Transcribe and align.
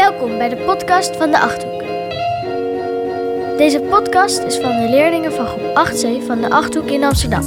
Welkom 0.00 0.38
bij 0.38 0.48
de 0.48 0.56
podcast 0.56 1.16
van 1.16 1.30
de 1.30 1.40
Achthoek. 1.40 1.82
Deze 3.58 3.80
podcast 3.80 4.38
is 4.38 4.56
van 4.56 4.70
de 4.70 4.86
leerlingen 4.90 5.32
van 5.32 5.46
groep 5.46 5.88
8C 5.88 6.26
van 6.26 6.40
de 6.40 6.50
Achthoek 6.50 6.90
in 6.90 7.04
Amsterdam. 7.04 7.42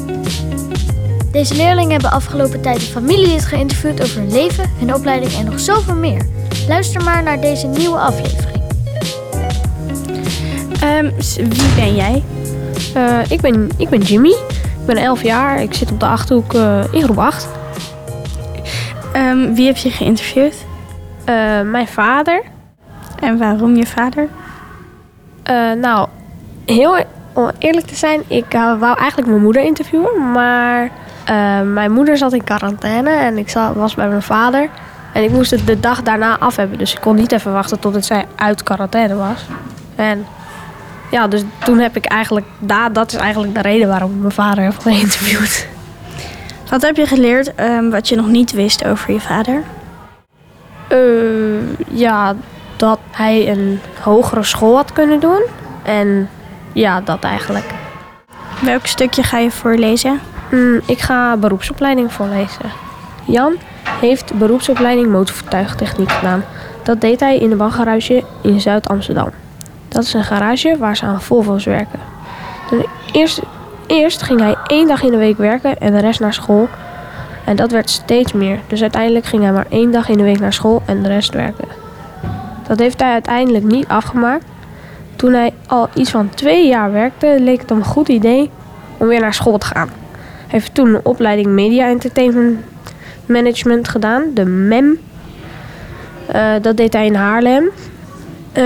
Deze 1.32 1.56
leerlingen 1.56 1.92
hebben 1.92 2.12
afgelopen 2.12 2.62
tijd 2.62 2.76
een 2.76 2.82
familielid 2.82 3.46
geïnterviewd 3.46 4.02
over 4.02 4.20
hun 4.20 4.32
leven, 4.32 4.70
hun 4.80 4.94
opleiding 4.94 5.34
en 5.34 5.46
nog 5.46 5.60
zoveel 5.60 5.96
meer. 5.96 6.28
Luister 6.68 7.04
maar 7.04 7.24
naar 7.24 7.42
deze 7.42 7.68
nieuwe 7.68 7.98
aflevering. 7.98 8.64
Ehm, 10.82 11.12
wie 11.36 11.74
ben 11.76 11.96
jij? 11.96 12.24
Eh, 12.94 13.32
ik, 13.32 13.42
ben, 13.42 13.70
ik 13.78 13.90
ben 13.90 14.02
Jimmy. 14.02 14.32
Ik 14.80 14.86
ben 14.86 14.98
11 14.98 15.24
jaar. 15.24 15.62
Ik 15.62 15.74
zit 15.74 15.92
op 15.92 16.00
de 16.00 16.06
Achterhoek 16.06 16.54
eh, 16.54 16.84
in 16.92 17.04
groep 17.04 17.18
8. 17.18 17.48
Ehm, 19.14 19.54
wie 19.54 19.66
heb 19.66 19.78
je 19.78 19.90
geïnterviewd? 19.90 20.72
Eh, 21.26 21.62
mijn 21.62 21.88
vader. 21.88 22.42
En 23.20 23.38
waarom 23.38 23.76
je 23.76 23.86
vader? 23.86 24.28
eh, 25.44 25.72
nou, 25.72 26.08
heel 26.66 26.98
e- 26.98 27.06
om 27.34 27.50
eerlijk 27.58 27.88
te 27.88 27.96
zijn, 27.96 28.22
ik 28.28 28.46
wou 28.80 28.98
eigenlijk 28.98 29.28
mijn 29.30 29.42
moeder 29.42 29.64
interviewen. 29.64 30.32
Maar 30.32 30.90
eh, 31.26 31.62
mijn 31.62 31.92
moeder 31.92 32.18
zat 32.18 32.34
in 32.34 32.44
quarantaine 32.44 33.10
en 33.10 33.38
ik 33.38 33.50
za- 33.50 33.74
was 33.74 33.96
bij 33.96 34.08
mijn 34.08 34.22
vader. 34.22 34.70
En 35.14 35.24
ik 35.24 35.30
moest 35.30 35.52
het 35.52 35.68
de 35.68 35.80
dag 35.80 36.02
daarna 36.04 36.38
af 36.40 36.56
hebben. 36.56 36.78
Dus 36.78 36.94
ik 36.94 37.02
kon 37.02 37.16
niet 37.16 37.32
even 37.32 37.54
wachten 37.54 37.80
totdat 37.80 38.06
zij 38.06 38.26
uit 38.36 38.64
quarantaine 38.64 39.16
was. 39.16 39.46
En 39.96 40.26
ja, 41.12 41.28
dus 41.28 41.44
toen 41.64 41.80
heb 41.80 41.96
ik 41.96 42.06
eigenlijk... 42.06 42.46
Da, 42.60 42.90
dat 42.90 43.12
is 43.14 43.18
eigenlijk 43.20 43.54
de 43.54 43.62
reden 43.62 43.88
waarom 43.88 44.12
ik 44.12 44.20
mijn 44.20 44.32
vader 44.32 44.64
heb 44.64 44.80
geïnterviewd. 44.80 45.68
Wat 46.70 46.82
heb 46.82 46.96
je 46.96 47.06
geleerd 47.08 47.56
ehm, 47.56 47.90
wat 47.90 48.10
je 48.10 48.16
nog 48.16 48.28
niet 48.28 48.52
wist 48.52 48.86
over 48.86 49.14
je 49.14 49.20
vader? 49.22 49.62
Eh, 50.88 51.78
ja, 51.90 52.36
dat 52.76 53.00
hij 53.12 53.50
een 53.50 53.80
hogere 54.02 54.44
school 54.44 54.76
had 54.76 54.94
kunnen 54.94 55.20
doen. 55.20 55.42
En 55.84 56.30
ja, 56.72 57.02
dat 57.02 57.24
eigenlijk. 57.24 57.66
Welk 58.62 58.86
stukje 58.86 59.24
ga 59.24 59.38
je 59.38 59.52
voorlezen? 59.52 60.20
Hmm, 60.50 60.82
ik 60.86 61.00
ga 61.00 61.38
beroepsopleiding 61.38 62.14
voorlezen. 62.14 62.72
Jan 63.26 63.56
heeft 64.00 64.34
beroepsopleiding 64.34 65.12
motorvoertuigtechniek 65.12 66.12
gedaan. 66.12 66.44
Dat 66.84 67.02
deed 67.02 67.20
hij 67.20 67.38
in 67.38 67.50
de 67.50 67.56
baggarage 67.56 68.24
in 68.42 68.62
Zuid-Amsterdam. 68.62 69.30
Dat 69.88 70.04
is 70.04 70.14
een 70.14 70.24
garage 70.24 70.76
waar 70.80 70.98
ze 70.98 71.06
aan 71.06 71.22
Volvo's 71.22 71.66
werken. 71.66 72.00
Toen 72.70 72.86
eerst, 73.12 73.42
eerst 73.88 74.22
ging 74.22 74.40
hij 74.40 74.56
één 74.68 74.88
dag 74.88 75.04
in 75.04 75.12
de 75.12 75.18
week 75.18 75.38
werken 75.38 75.80
en 75.80 75.94
de 75.94 76.00
rest 76.00 76.20
naar 76.20 76.34
school. 76.34 76.70
En 77.46 77.56
dat 77.56 77.72
werd 77.72 77.90
steeds 77.90 78.34
meer. 78.34 78.60
Dus 78.68 78.82
uiteindelijk 78.82 79.26
ging 79.26 79.44
hij 79.44 79.52
maar 79.52 79.66
één 79.70 79.92
dag 79.92 80.10
in 80.10 80.18
de 80.18 80.24
week 80.24 80.40
naar 80.40 80.54
school 80.54 80.82
en 80.86 81.04
de 81.04 81.10
rest 81.10 81.34
werken. 81.34 81.68
Dat 82.68 82.80
heeft 82.80 83.00
hij 83.00 83.12
uiteindelijk 83.12 83.64
niet 83.64 83.88
afgemaakt. 83.88 84.46
Toen 85.16 85.34
hij 85.34 85.54
al 85.68 85.90
iets 85.94 86.12
van 86.12 86.30
twee 86.30 86.68
jaar 86.68 86.92
werkte, 86.92 87.36
leek 87.40 87.60
het 87.60 87.70
hem 87.70 87.78
een 87.78 87.86
goed 87.86 88.08
idee 88.08 88.50
om 88.98 89.08
weer 89.08 89.20
naar 89.20 89.34
school 89.34 89.58
te 89.58 89.66
gaan. 89.66 89.88
Hij 89.88 90.60
heeft 90.60 90.74
toen 90.74 90.88
een 90.88 91.06
opleiding 91.06 91.48
Media 91.48 91.88
Entertainment 91.88 92.60
Management 93.26 93.88
gedaan, 93.88 94.24
de 94.34 94.46
MEM. 94.46 95.00
Eh, 96.26 96.52
dat 96.62 96.78
deed 96.78 96.94
hij 96.94 97.06
in 97.06 97.16
Haarlem. 97.16 97.70
Eh, 98.52 98.64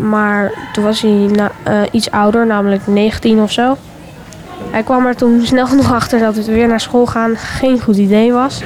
maar 0.00 0.52
toen 0.72 0.84
was 0.84 1.00
hij 1.00 1.30
eh, 1.62 1.80
iets 1.90 2.10
ouder, 2.10 2.46
namelijk 2.46 2.86
19 2.86 3.40
of 3.40 3.52
zo. 3.52 3.76
Hij 4.70 4.82
kwam 4.82 5.06
er 5.06 5.16
toen 5.16 5.40
snel 5.44 5.66
genoeg 5.72 5.92
achter 5.92 6.18
dat 6.18 6.36
het 6.36 6.46
weer 6.46 6.68
naar 6.68 6.80
school 6.80 7.06
gaan 7.06 7.36
geen 7.36 7.80
goed 7.80 7.96
idee 7.96 8.32
was. 8.32 8.62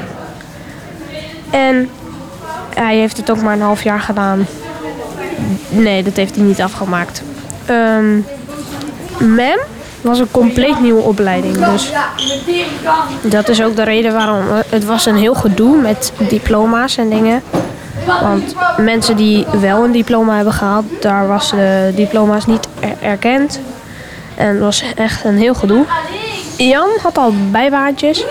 En 1.50 1.88
hij 2.74 2.96
heeft 2.96 3.16
het 3.16 3.30
ook 3.30 3.42
maar 3.42 3.52
een 3.54 3.60
half 3.60 3.82
jaar 3.82 4.00
gedaan. 4.00 4.46
Nee, 5.68 6.02
dat 6.02 6.16
heeft 6.16 6.34
hij 6.36 6.44
niet 6.44 6.62
afgemaakt. 6.62 7.22
Ehm 7.66 8.14
MEM 9.18 9.58
was 10.00 10.18
een 10.18 10.30
compleet 10.30 10.80
nieuwe 10.80 11.00
opleiding. 11.02 11.56
Dus 11.56 11.92
dat 13.22 13.48
is 13.48 13.62
ook 13.62 13.76
de 13.76 13.82
reden 13.84 14.12
waarom. 14.12 14.44
Het 14.68 14.84
was 14.84 15.06
een 15.06 15.16
heel 15.16 15.34
gedoe 15.34 15.76
met 15.80 16.12
diploma's 16.28 16.96
en 16.96 17.08
dingen. 17.08 17.42
Want 18.22 18.54
mensen 18.76 19.16
die 19.16 19.46
wel 19.60 19.84
een 19.84 19.92
diploma 19.92 20.34
hebben 20.34 20.52
gehaald, 20.52 20.84
daar 21.00 21.26
was 21.28 21.50
de 21.50 21.92
diploma's 21.94 22.46
niet 22.46 22.68
er- 22.80 23.08
erkend. 23.08 23.60
En 24.36 24.46
het 24.46 24.60
was 24.60 24.84
echt 24.94 25.24
een 25.24 25.36
heel 25.36 25.54
gedoe. 25.54 25.84
Jan 26.56 26.88
had 27.02 27.18
al 27.18 27.32
bijbaantjes 27.50 28.24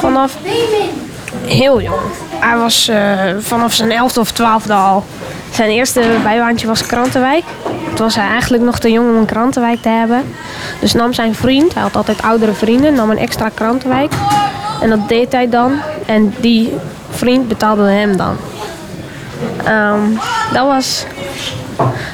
vanaf 0.00 0.36
heel 1.46 1.80
jong. 1.80 2.00
Hij 2.30 2.56
was 2.56 2.88
eh, 2.88 3.18
vanaf 3.38 3.72
zijn 3.72 3.90
elfde 3.90 4.20
of 4.20 4.32
twaalfde 4.32 4.72
al. 4.72 5.04
Zijn 5.50 5.70
eerste 5.70 6.02
bijbaantje 6.22 6.66
was 6.66 6.86
Krantenwijk. 6.86 7.44
Toen 7.94 8.04
was 8.04 8.14
hij 8.14 8.28
eigenlijk 8.28 8.62
nog 8.62 8.78
te 8.78 8.90
jong 8.90 9.08
om 9.08 9.16
een 9.16 9.26
Krantenwijk 9.26 9.82
te 9.82 9.88
hebben. 9.88 10.34
Dus 10.80 10.92
nam 10.92 11.12
zijn 11.12 11.34
vriend, 11.34 11.74
hij 11.74 11.82
had 11.82 11.96
altijd 11.96 12.22
oudere 12.22 12.52
vrienden, 12.52 12.94
nam 12.94 13.10
een 13.10 13.18
extra 13.18 13.48
Krantenwijk. 13.54 14.12
En 14.80 14.90
dat 14.90 15.08
deed 15.08 15.32
hij 15.32 15.48
dan. 15.48 15.80
En 16.06 16.34
die 16.40 16.72
vriend 17.10 17.48
betaalde 17.48 17.82
hem 17.82 18.16
dan. 18.16 18.36
Ehm, 19.64 20.00
dat 20.52 20.66
was... 20.66 21.04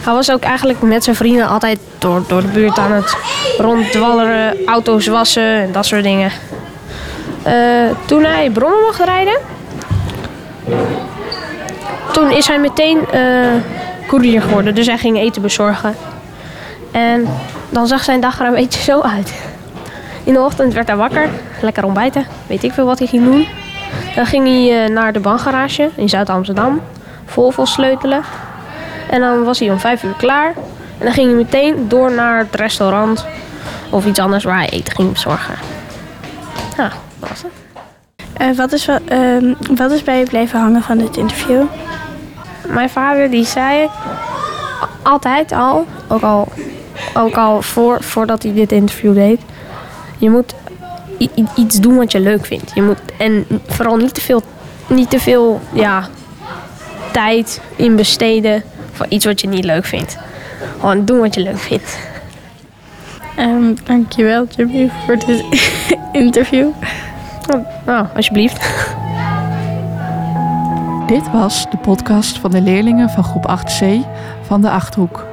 Hij 0.04 0.12
was 0.12 0.30
ook 0.30 0.42
eigenlijk 0.42 0.82
met 0.82 1.04
zijn 1.04 1.16
vrienden 1.16 1.48
altijd 1.48 1.78
door, 1.98 2.22
door 2.28 2.42
de 2.42 2.48
buurt 2.48 2.78
aan 2.78 2.92
het 2.92 3.16
ronddwalleren, 3.58 4.64
auto's 4.66 5.06
wassen 5.06 5.60
en 5.60 5.72
dat 5.72 5.86
soort 5.86 6.02
dingen. 6.02 6.30
Eh, 7.42 7.54
toen 8.06 8.24
hij 8.24 8.50
brommen 8.50 8.82
mocht 8.82 9.04
rijden, 9.04 9.38
toen 12.12 12.30
is 12.30 12.46
hij 12.46 12.58
meteen 12.58 13.10
eh 13.10 13.20
koerier 14.10 14.42
geworden. 14.42 14.74
Dus 14.74 14.86
hij 14.86 14.98
ging 14.98 15.18
eten 15.18 15.42
bezorgen. 15.42 15.94
En 16.90 17.28
dan 17.68 17.86
zag 17.86 18.04
zijn 18.04 18.20
dag 18.20 18.40
er 18.40 18.46
een 18.46 18.54
beetje 18.54 18.82
zo 18.82 19.00
uit. 19.00 19.32
In 20.24 20.32
de 20.32 20.40
ochtend 20.40 20.74
werd 20.74 20.86
hij 20.86 20.96
wakker, 20.96 21.28
lekker 21.62 21.84
ontbijten, 21.84 22.26
weet 22.46 22.62
ik 22.62 22.72
veel 22.72 22.86
wat 22.86 22.98
hij 22.98 23.08
ging 23.08 23.24
doen. 23.24 23.46
Dan 24.14 24.26
ging 24.26 24.46
hij 24.46 24.84
eh, 24.84 24.90
naar 24.90 25.12
de 25.12 25.20
bankgarage 25.20 25.90
in 25.94 26.08
Zuid-Amsterdam, 26.08 26.80
Volvo 27.24 27.64
sleutelen. 27.64 28.22
En 29.10 29.20
dan 29.20 29.44
was 29.44 29.58
hij 29.58 29.70
om 29.70 29.78
vijf 29.78 30.02
uur 30.02 30.14
klaar. 30.16 30.52
En 30.98 31.04
dan 31.04 31.12
ging 31.12 31.26
hij 31.26 31.36
meteen 31.36 31.88
door 31.88 32.12
naar 32.12 32.38
het 32.38 32.54
restaurant 32.54 33.26
of 33.90 34.06
iets 34.06 34.18
anders 34.18 34.44
waar 34.44 34.58
hij 34.58 34.68
eten 34.68 34.94
ging 34.94 35.12
bezorgen. 35.12 35.54
Ja, 36.76 36.92
dat 37.18 37.28
was 37.28 37.42
het. 37.42 37.52
Eh, 38.32 38.56
wat, 38.56 38.72
is, 38.72 38.88
ehm, 38.88 39.54
wat 39.76 39.90
is 39.90 40.02
bij 40.02 40.18
je 40.18 40.24
blijven 40.24 40.60
hangen 40.60 40.82
van 40.82 40.98
dit 40.98 41.16
interview? 41.16 41.62
Mijn 42.66 42.90
vader 42.90 43.30
die 43.30 43.44
zei 43.44 43.88
altijd 45.02 45.52
al, 45.52 45.86
ook 46.08 46.22
al, 46.22 46.48
ook 47.14 47.36
al 47.36 47.62
voor, 47.62 48.02
voordat 48.02 48.42
hij 48.42 48.52
dit 48.52 48.72
interview 48.72 49.14
deed, 49.14 49.40
je 50.18 50.30
moet 50.30 50.54
iets 51.54 51.80
doen 51.80 51.96
wat 51.96 52.12
je 52.12 52.20
leuk 52.20 52.46
vindt. 52.46 52.70
Je 52.74 52.82
moet, 52.82 52.98
en 53.18 53.46
vooral 53.66 53.96
niet 53.96 54.14
te 54.14 54.20
veel, 54.20 54.42
niet 54.86 55.10
te 55.10 55.20
veel 55.20 55.60
ja, 55.72 56.08
tijd 57.12 57.60
in 57.76 57.96
besteden 57.96 58.62
iets 59.08 59.24
wat 59.24 59.40
je 59.40 59.48
niet 59.48 59.64
leuk 59.64 59.84
vindt. 59.84 60.18
Gewoon 60.80 61.04
doen 61.04 61.20
wat 61.20 61.34
je 61.34 61.40
leuk 61.40 61.58
vindt. 61.58 61.98
Ehm, 63.36 63.74
dankjewel 63.84 64.46
Jimmy 64.56 64.90
voor 65.06 65.18
dit 65.18 65.44
interview. 66.12 66.68
Nou, 67.46 67.62
nou, 67.86 68.06
alsjeblieft. 68.16 68.84
Dit 71.06 71.30
was 71.30 71.66
de 71.70 71.76
podcast 71.76 72.38
van 72.38 72.50
de 72.50 72.60
leerlingen 72.60 73.10
van 73.10 73.24
groep 73.24 73.46
8C 73.48 73.84
van 74.42 74.60
de 74.60 74.70
Achthoek. 74.70 75.26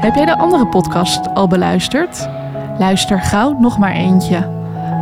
Heb 0.00 0.14
jij 0.14 0.24
de 0.24 0.38
andere 0.38 0.66
podcast 0.66 1.34
al 1.34 1.48
beluisterd? 1.48 2.28
Luister 2.78 3.20
gauw 3.20 3.56
nog 3.60 3.78
maar 3.78 3.92
eentje. 3.92 4.48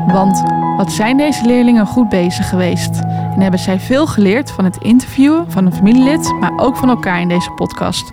Want 0.06 0.42
wat 0.76 0.92
zijn 0.92 1.16
deze 1.16 1.46
leerlingen 1.46 1.86
goed 1.86 2.08
bezig 2.08 2.48
geweest? 2.48 3.00
En 3.34 3.40
hebben 3.40 3.60
zij 3.60 3.80
veel 3.80 4.06
geleerd 4.06 4.50
van 4.50 4.64
het 4.64 4.76
interviewen 4.76 5.50
van 5.50 5.66
een 5.66 5.74
familielid, 5.74 6.32
maar 6.40 6.52
ook 6.56 6.76
van 6.76 6.88
elkaar 6.88 7.20
in 7.20 7.28
deze 7.28 7.50
podcast. 7.50 8.12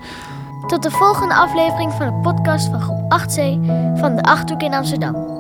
Tot 0.68 0.84
de 0.84 0.92
volgende 0.92 1.34
aflevering 1.34 1.92
van 1.92 2.06
de 2.06 2.14
podcast 2.14 2.70
van 2.70 2.82
groep 2.82 3.20
8C 3.20 3.36
van 4.00 4.16
de 4.16 4.22
Achthoek 4.22 4.62
in 4.62 4.74
Amsterdam. 4.74 5.31